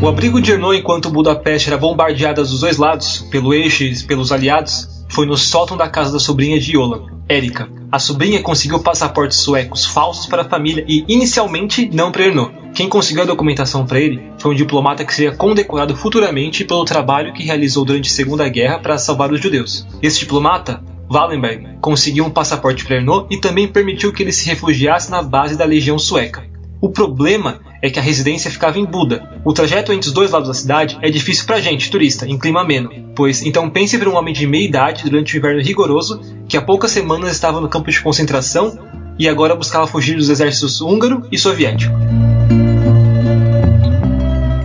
[0.01, 4.31] O abrigo de Erno enquanto Budapeste era bombardeada dos dois lados, pelo eixo e pelos
[4.31, 7.69] aliados, foi no sótão da casa da sobrinha de Yola, Erika.
[7.91, 12.64] A sobrinha conseguiu passaportes suecos falsos para a família e, inicialmente, não para Erno.
[12.75, 17.31] Quem conseguiu a documentação para ele foi um diplomata que seria condecorado futuramente pelo trabalho
[17.31, 19.87] que realizou durante a Segunda Guerra para salvar os judeus.
[20.03, 25.09] Esse diplomata, Wallenberg, conseguiu um passaporte para Ernaud e também permitiu que ele se refugiasse
[25.09, 26.43] na base da Legião Sueca.
[26.81, 29.39] O problema é que a residência ficava em Buda.
[29.45, 32.59] O trajeto entre os dois lados da cidade é difícil pra gente, turista, em clima
[32.59, 32.89] ameno.
[33.15, 36.61] Pois então pense ver um homem de meia idade durante o inverno rigoroso que há
[36.61, 38.77] poucas semanas estava no campo de concentração
[39.17, 41.95] e agora buscava fugir dos exércitos húngaro e soviético.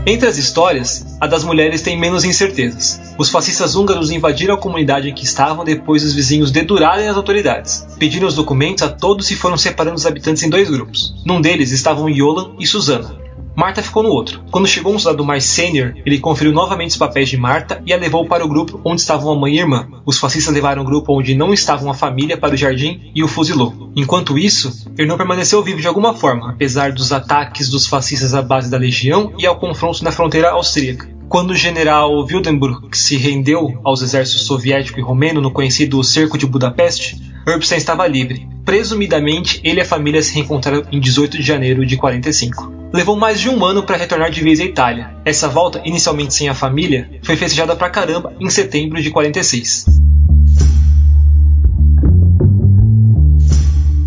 [0.06, 3.00] Entre as histórias, a das mulheres tem menos incertezas.
[3.16, 7.86] Os fascistas húngaros invadiram a comunidade em que estavam depois dos vizinhos dedurarem as autoridades.
[7.98, 11.14] Pediram os documentos a todos e foram separando os habitantes em dois grupos.
[11.24, 13.30] Num deles estavam Yolan e Susana.
[13.54, 14.42] Marta ficou no outro.
[14.50, 17.96] Quando chegou um soldado mais sênior, ele conferiu novamente os papéis de Marta e a
[17.96, 19.88] levou para o grupo onde estavam a mãe e a irmã.
[20.06, 23.28] Os fascistas levaram o grupo onde não estavam a família para o jardim e o
[23.28, 23.90] fuzilou.
[23.96, 28.70] Enquanto isso, Ernon permaneceu vivo de alguma forma, apesar dos ataques dos fascistas à base
[28.70, 31.08] da legião e ao confronto na fronteira austríaca.
[31.28, 36.46] Quando o general Wildenburg se rendeu aos exércitos soviético e romeno no conhecido Cerco de
[36.46, 38.48] Budapeste, Herbstein estava livre.
[38.64, 42.80] Presumidamente, ele e a família se reencontraram em 18 de janeiro de 45.
[42.92, 45.14] Levou mais de um ano para retornar de vez à Itália.
[45.24, 49.87] Essa volta, inicialmente sem a família, foi festejada pra caramba em setembro de 46.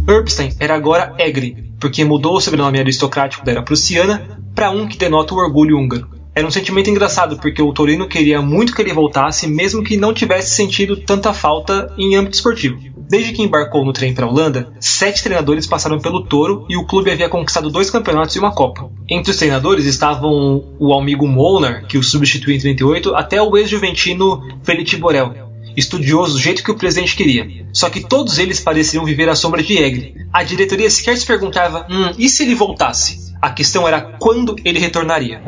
[0.05, 4.97] Herbstein era agora Egri, porque mudou o sobrenome aristocrático da era prussiana para um que
[4.97, 6.09] denota o orgulho húngaro.
[6.35, 10.13] Era um sentimento engraçado porque o Torino queria muito que ele voltasse, mesmo que não
[10.13, 12.92] tivesse sentido tanta falta em âmbito esportivo.
[13.09, 16.85] Desde que embarcou no trem para a Holanda, sete treinadores passaram pelo Toro e o
[16.85, 18.89] clube havia conquistado dois campeonatos e uma Copa.
[19.09, 24.41] Entre os treinadores estavam o amigo Molnar, que o substituiu em 38, até o ex-juventino
[24.63, 25.33] Felipe Borel,
[25.75, 27.65] estudioso do jeito que o presidente queria.
[27.73, 30.15] Só que todos eles pareciam viver à sombra de Egre.
[30.31, 33.33] A diretoria sequer se perguntava: hum, e se ele voltasse?
[33.41, 35.41] A questão era quando ele retornaria.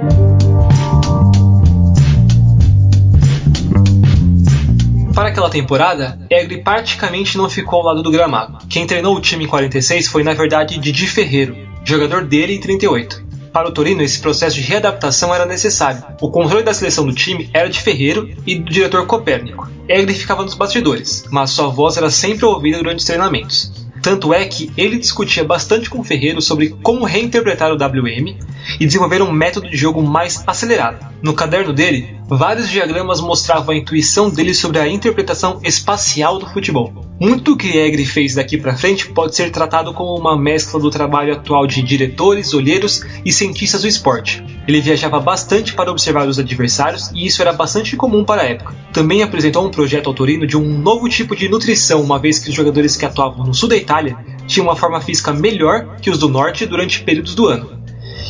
[5.16, 8.58] Para aquela temporada, Egri praticamente não ficou ao lado do gramado.
[8.68, 13.24] Quem treinou o time em 46 foi, na verdade, Didi Ferreiro, jogador dele em 38.
[13.54, 16.04] Para o Torino, esse processo de readaptação era necessário.
[16.20, 19.70] O controle da seleção do time era de Ferreiro e do diretor Copérnico.
[19.88, 23.72] Egri ficava nos bastidores, mas sua voz era sempre ouvida durante os treinamentos.
[24.02, 28.38] Tanto é que ele discutia bastante com Ferreiro sobre como reinterpretar o WM
[28.80, 31.04] e desenvolver um método de jogo mais acelerado.
[31.24, 36.92] No caderno dele, vários diagramas mostravam a intuição dele sobre a interpretação espacial do futebol.
[37.20, 41.34] Muito que Egri fez daqui para frente pode ser tratado como uma mescla do trabalho
[41.34, 44.44] atual de diretores, olheiros e cientistas do esporte.
[44.68, 48.76] Ele viajava bastante para observar os adversários e isso era bastante comum para a época.
[48.92, 52.56] Também apresentou um projeto autorino de um novo tipo de nutrição, uma vez que os
[52.56, 56.28] jogadores que atuavam no sul da Itália tinham uma forma física melhor que os do
[56.28, 57.85] norte durante períodos do ano.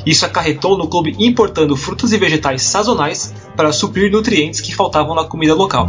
[0.05, 5.23] Isso acarretou no clube importando frutas e vegetais sazonais para suprir nutrientes que faltavam na
[5.23, 5.85] comida local.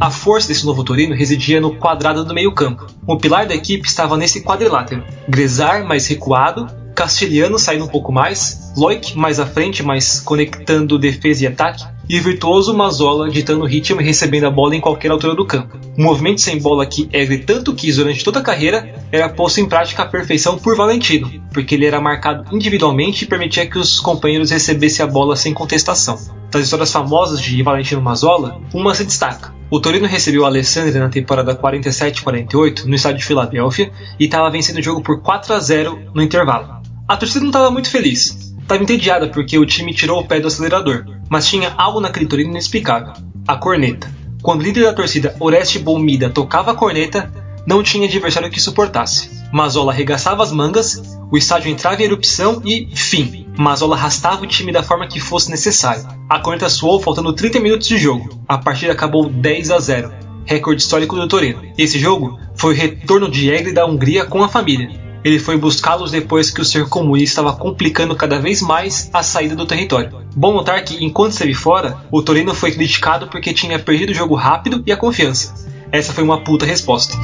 [0.00, 2.86] A força desse novo Torino residia no quadrado do meio-campo.
[3.06, 8.72] O pilar da equipe estava nesse quadrilátero: Grezar mais recuado, Castilhano saindo um pouco mais,
[8.76, 13.66] Loic mais à frente, mas conectando defesa e ataque, e o virtuoso Mazola ditando o
[13.66, 15.78] ritmo e recebendo a bola em qualquer altura do campo.
[15.96, 19.68] O movimento sem bola que Egri tanto quis durante toda a carreira era posto em
[19.68, 24.50] prática à perfeição por Valentino, porque ele era marcado individualmente e permitia que os companheiros
[24.50, 26.18] recebessem a bola sem contestação.
[26.50, 29.54] Das histórias famosas de Valentino Mazola, uma se destaca.
[29.70, 34.78] O Torino recebeu o Alessandria na temporada 47-48 no estádio de Filadélfia e estava vencendo
[34.78, 36.80] o jogo por 4 a 0 no intervalo.
[37.06, 40.46] A torcida não estava muito feliz, Estava entediada porque o time tirou o pé do
[40.46, 43.12] acelerador, mas tinha algo naquele Torino inexplicável:
[43.44, 44.08] a corneta.
[44.44, 47.28] Quando o líder da torcida, Oreste Bomida, tocava a corneta,
[47.66, 49.28] não tinha adversário que suportasse.
[49.52, 51.02] Mazola arregaçava as mangas,
[51.32, 55.50] o estádio entrava em erupção e, fim, Mazola arrastava o time da forma que fosse
[55.50, 56.06] necessário.
[56.28, 58.40] A corneta soou faltando 30 minutos de jogo.
[58.46, 60.12] A partida acabou 10 a 0,
[60.44, 61.60] recorde histórico do Torino.
[61.76, 65.09] Esse jogo foi o retorno de Egli da Hungria com a família.
[65.22, 69.54] Ele foi buscá-los depois que o ser comunista estava complicando cada vez mais a saída
[69.54, 70.18] do território.
[70.34, 74.34] Bom notar que, enquanto esteve fora, o Torino foi criticado porque tinha perdido o jogo
[74.34, 75.54] rápido e a confiança.
[75.92, 77.16] Essa foi uma puta resposta.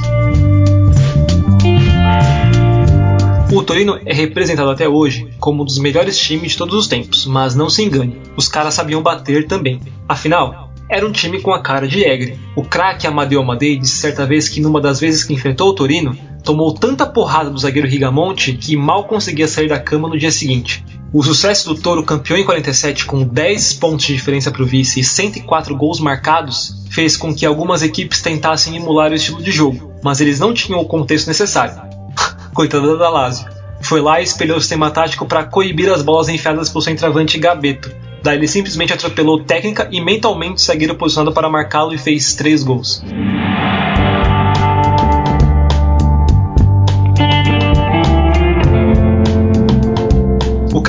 [3.51, 7.25] O Torino é representado até hoje como um dos melhores times de todos os tempos,
[7.25, 9.79] mas não se engane, os caras sabiam bater também.
[10.07, 12.39] Afinal, era um time com a cara de Egre.
[12.55, 16.17] O craque Amadeo Amadei disse certa vez que numa das vezes que enfrentou o Torino,
[16.47, 20.81] tomou tanta porrada do zagueiro Rigamonte que mal conseguia sair da cama no dia seguinte.
[21.11, 25.01] O sucesso do Toro campeão em 47 com 10 pontos de diferença para o vice
[25.01, 29.91] e 104 gols marcados fez com que algumas equipes tentassem emular o estilo de jogo,
[30.01, 31.81] mas eles não tinham o contexto necessário.
[32.55, 33.49] Coitada da Lazio.
[33.81, 37.93] foi lá e espelhou o sistema tático para coibir as bolas enfiadas pelo centroavante Gabeto.
[38.23, 43.03] Daí ele simplesmente atropelou técnica e mentalmente zagueiro posicionado para marcá-lo e fez três gols.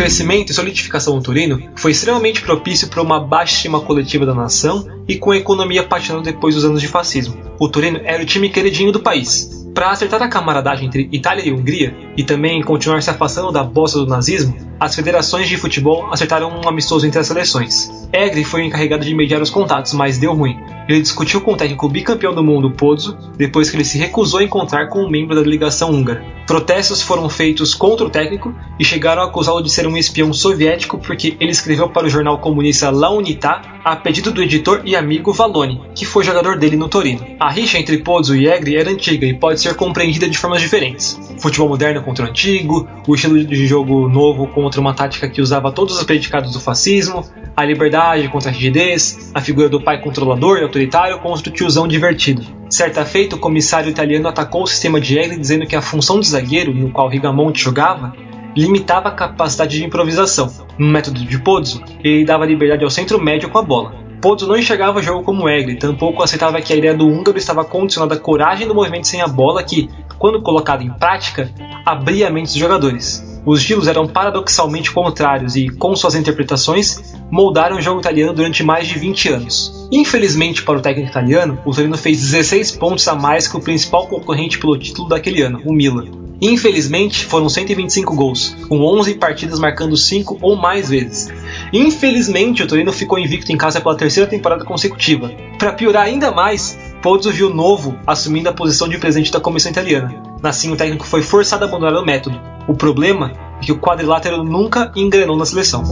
[0.08, 4.88] Crescimento e solidificação do Torino foi extremamente propício para uma baixa estima coletiva da nação
[5.06, 7.36] e com a economia patinando depois dos anos de fascismo.
[7.58, 11.52] O Torino era o time queridinho do país, para acertar a camaradagem entre Itália e
[11.52, 16.50] Hungria, e também continuar se afastando da bosta do nazismo, as federações de futebol acertaram
[16.50, 17.88] um amistoso entre as seleções.
[18.12, 20.56] Egri foi encarregado de mediar os contatos, mas deu ruim.
[20.88, 24.44] Ele discutiu com o técnico bicampeão do mundo, Pozzo, depois que ele se recusou a
[24.44, 26.24] encontrar com um membro da delegação húngara.
[26.46, 30.96] Protestos foram feitos contra o técnico e chegaram a acusá-lo de ser um espião soviético
[30.96, 35.32] porque ele escreveu para o jornal comunista La Unità a pedido do editor e amigo
[35.32, 37.26] Valoni, que foi jogador dele no Torino.
[37.38, 41.18] A rixa entre Pozzo e Egri era antiga e pode ser compreendida de formas diferentes.
[41.38, 45.72] Futebol moderno contra o antigo, o estilo de jogo novo contra uma tática que usava
[45.72, 47.24] todos os predicados do fascismo,
[47.56, 51.88] a liberdade contra a rigidez, a figura do pai controlador e autoritário contra o tiozão
[51.88, 52.42] divertido.
[52.70, 56.28] Certa feita, o comissário italiano atacou o sistema de Egli dizendo que a função de
[56.28, 58.12] zagueiro, no qual Rigamonti jogava,
[58.56, 60.52] limitava a capacidade de improvisação.
[60.76, 64.07] No método de Pozzo, ele dava liberdade ao centro médio com a bola.
[64.20, 67.64] Pozzo não enxergava o jogo como Egli, tampouco aceitava que a ideia do húngaro estava
[67.64, 69.88] condicionada à coragem do movimento sem a bola que,
[70.18, 71.50] quando colocado em prática,
[71.86, 73.40] abria a mente dos jogadores.
[73.46, 78.88] Os estilos eram paradoxalmente contrários e, com suas interpretações, moldaram o jogo italiano durante mais
[78.88, 79.88] de 20 anos.
[79.90, 84.08] Infelizmente para o técnico italiano, o Torino fez 16 pontos a mais que o principal
[84.08, 86.27] concorrente pelo título daquele ano, o Milan.
[86.40, 91.28] Infelizmente, foram 125 gols, com 11 partidas marcando 5 ou mais vezes.
[91.72, 95.30] Infelizmente, o Torino ficou invicto em casa pela terceira temporada consecutiva.
[95.58, 100.14] Para piorar ainda mais, Pozzo viu novo assumindo a posição de presidente da comissão italiana.
[100.42, 102.40] Assim, o técnico foi forçado a abandonar o método.
[102.68, 105.82] O problema é que o quadrilátero nunca engrenou na seleção.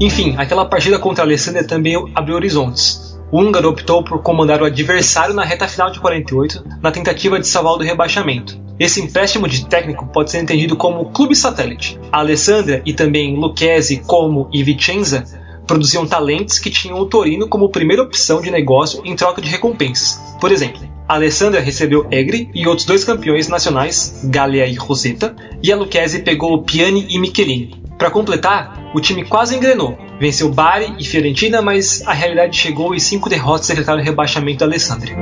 [0.00, 3.15] Enfim, aquela partida contra a Alessandria também abriu horizontes.
[3.30, 7.48] O húngaro optou por comandar o adversário na reta final de 48, na tentativa de
[7.48, 8.60] salvá-lo do rebaixamento.
[8.78, 11.98] Esse empréstimo de técnico pode ser entendido como clube satélite.
[12.12, 15.24] A Alessandria e também Lucchesi, Como e Vicenza
[15.66, 20.20] produziam talentos que tinham o Torino como primeira opção de negócio em troca de recompensas.
[20.40, 25.72] Por exemplo, a Alessandria recebeu Egri e outros dois campeões nacionais, Galea e Rosetta, e
[25.72, 27.85] a Lucchesi pegou Piani e Michelini.
[27.98, 29.96] Para completar, o time quase engrenou.
[30.20, 34.66] Venceu Bari e Fiorentina, mas a realidade chegou e cinco derrotas decretaram o rebaixamento da
[34.66, 35.16] Alessandria.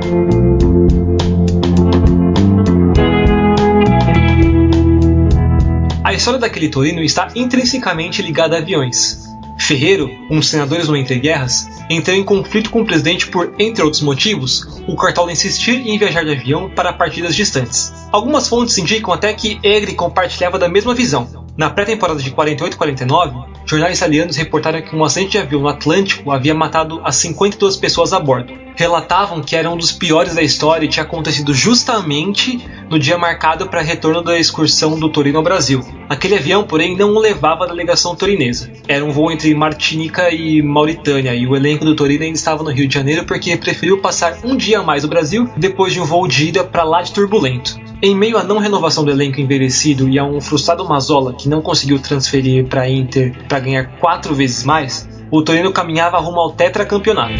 [6.03, 9.23] A história daquele Torino está intrinsecamente ligada a aviões.
[9.57, 13.83] Ferreiro, um dos senadores no Entre Guerras, entrou em conflito com o presidente por, entre
[13.83, 17.93] outros motivos, o Cartola insistir em viajar de avião para partidas distantes.
[18.11, 23.97] Algumas fontes indicam até que Egri compartilhava da mesma visão, na pré-temporada de 48-49, jornais
[23.97, 28.19] italianos reportaram que um acidente de avião no Atlântico havia matado as 52 pessoas a
[28.19, 28.64] bordo.
[28.75, 32.59] Relatavam que era um dos piores da história e tinha acontecido justamente
[32.89, 35.81] no dia marcado para retorno da excursão do Torino ao Brasil.
[36.09, 38.69] Aquele avião, porém, não levava à delegação torinesa.
[38.87, 42.69] Era um voo entre Martinica e Mauritânia, e o elenco do Torino ainda estava no
[42.69, 46.05] Rio de Janeiro porque preferiu passar um dia a mais no Brasil depois de um
[46.05, 47.79] voo de ida para lá de turbulento.
[48.01, 51.61] Em meio à não renovação do elenco envelhecido e a um frustrado Mazola que não
[51.61, 57.33] conseguiu transferir para Inter para ganhar quatro vezes mais, o Torino caminhava rumo ao tetracampeonato.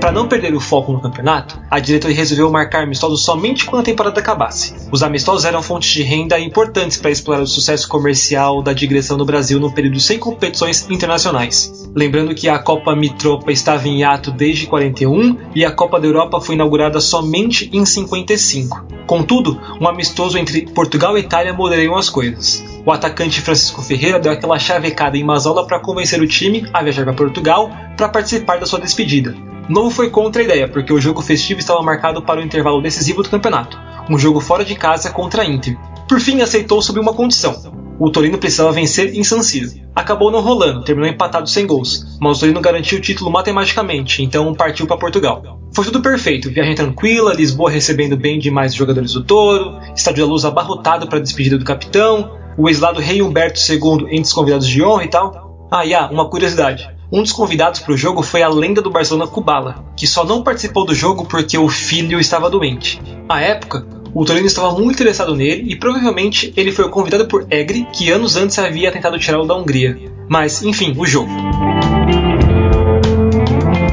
[0.00, 3.84] Para não perder o foco no campeonato, a diretoria resolveu marcar amistosos somente quando a
[3.84, 4.74] temporada acabasse.
[4.90, 9.26] Os amistosos eram fontes de renda importantes para explorar o sucesso comercial da digressão no
[9.26, 11.86] Brasil no período sem competições internacionais.
[11.94, 16.40] Lembrando que a Copa Mitropa estava em ato desde 41 e a Copa da Europa
[16.40, 18.86] foi inaugurada somente em 55.
[19.06, 22.64] Contudo, um amistoso entre Portugal e Itália moderou as coisas.
[22.86, 27.04] O atacante Francisco Ferreira deu aquela chavecada em Mazola para convencer o time a viajar
[27.04, 29.49] para Portugal para participar da sua despedida.
[29.70, 33.22] Novo foi contra a ideia, porque o jogo festivo estava marcado para o intervalo decisivo
[33.22, 33.78] do campeonato,
[34.10, 35.78] um jogo fora de casa contra a Inter.
[36.08, 37.72] Por fim, aceitou sob uma condição.
[37.96, 39.70] O Torino precisava vencer em San Siro.
[39.94, 44.52] Acabou não rolando, terminou empatado sem gols, mas o Torino garantiu o título matematicamente, então
[44.54, 45.60] partiu para Portugal.
[45.72, 50.32] Foi tudo perfeito, viagem tranquila, Lisboa recebendo bem demais os jogadores do Toro, Estádio da
[50.32, 54.66] Luz abarrotado para a despedida do capitão, o ex-lado Rei Humberto II entre os convidados
[54.66, 55.68] de honra e tal.
[55.70, 56.90] Ah, e ah, uma curiosidade.
[57.12, 60.44] Um dos convidados para o jogo foi a lenda do Barcelona Kubala, que só não
[60.44, 63.02] participou do jogo porque o filho estava doente.
[63.28, 63.84] À época,
[64.14, 68.36] o Torino estava muito interessado nele e provavelmente ele foi convidado por Egri, que anos
[68.36, 69.98] antes havia tentado tirá-lo da Hungria.
[70.28, 71.32] Mas, enfim, o jogo.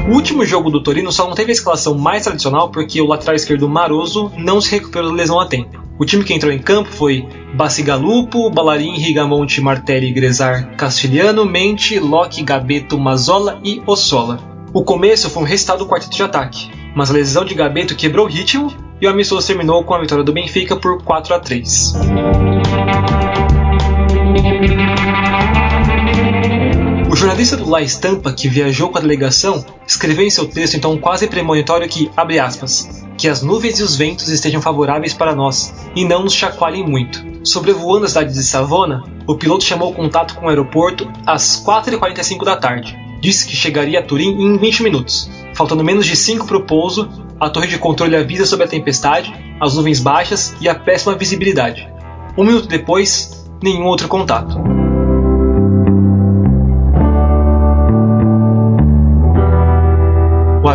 [0.08, 3.34] O último jogo do Torino só não teve a escalação mais tradicional porque o lateral
[3.34, 5.87] esquerdo Maroso não se recuperou da lesão a tempo.
[5.98, 12.40] O time que entrou em campo foi Bacigalupo, Balarim, Rigamonte, Martelli, Gresar, Castilhano, Mente, Locke,
[12.44, 14.38] Gabeto, Mazola e Ossola.
[14.72, 18.26] O começo foi um restado do quarteto de ataque, mas a lesão de Gabeto quebrou
[18.26, 21.94] o ritmo e o amistoso terminou com a vitória do Benfica por 4 a 3.
[27.10, 30.96] O jornalista do La Estampa, que viajou com a delegação, escreveu em seu texto então
[30.96, 35.74] quase premonitório que, abre aspas, que as nuvens e os ventos estejam favoráveis para nós
[35.94, 37.22] e não nos chacoalhem muito.
[37.42, 42.56] Sobrevoando a cidade de Savona, o piloto chamou contato com o aeroporto às 4h45 da
[42.56, 42.96] tarde.
[43.20, 45.28] Disse que chegaria a Turim em 20 minutos.
[45.54, 47.10] Faltando menos de 5 para o pouso,
[47.40, 51.88] a torre de controle avisa sobre a tempestade, as nuvens baixas e a péssima visibilidade.
[52.36, 54.56] Um minuto depois, nenhum outro contato.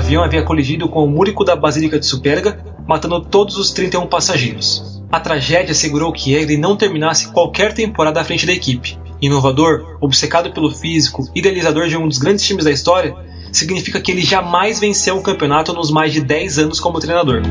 [0.03, 5.01] Avião havia colidido com o múrico da Basílica de Superga, matando todos os 31 passageiros.
[5.09, 8.97] A tragédia assegurou que Egli não terminasse qualquer temporada à frente da equipe.
[9.21, 13.15] Inovador, obcecado pelo físico, idealizador de um dos grandes times da história,
[13.49, 17.41] significa que ele jamais venceu um campeonato nos mais de 10 anos como treinador.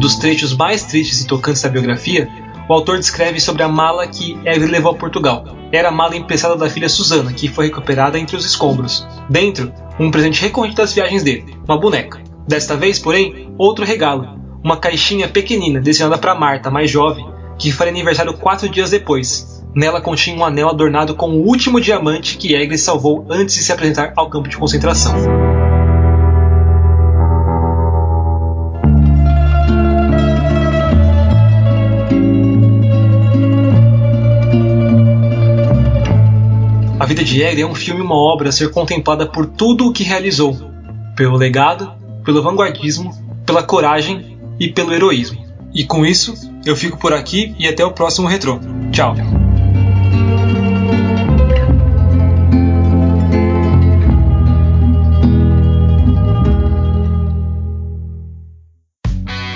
[0.00, 2.28] Dos trechos mais tristes e tocantes da biografia,
[2.70, 6.54] o autor descreve sobre a mala que Egli levou a Portugal, era a mala emprestada
[6.54, 9.04] da filha Susana, que foi recuperada entre os escombros.
[9.28, 12.22] Dentro, um presente recorrente das viagens dele, uma boneca.
[12.46, 17.26] Desta vez, porém, outro regalo, uma caixinha pequenina destinada para Marta, mais jovem,
[17.58, 19.64] que faria aniversário quatro dias depois.
[19.74, 23.72] Nela continha um anel adornado com o último diamante que Egli salvou antes de se
[23.72, 25.16] apresentar ao campo de concentração.
[37.38, 40.56] Egli é um filme uma obra a ser contemplada por tudo o que realizou,
[41.14, 41.92] pelo legado,
[42.24, 43.12] pelo vanguardismo,
[43.46, 45.44] pela coragem e pelo heroísmo.
[45.74, 48.58] E com isso, eu fico por aqui e até o próximo retrô.
[48.90, 49.14] Tchau!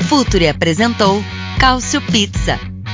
[0.08, 1.22] Futuri apresentou
[1.58, 2.73] Cálcio Pizza